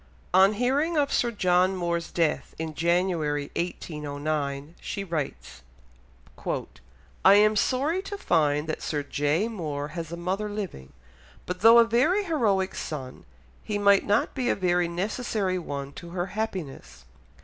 [0.33, 5.61] On hearing of Sir John Moore's death in January 1809, she writes:
[7.23, 9.47] "I am sorry to find that Sir J.
[9.47, 10.91] Moore has a mother living,
[11.45, 13.25] but though a very heroic son,
[13.63, 17.05] he might not be a very necessary one to her happiness....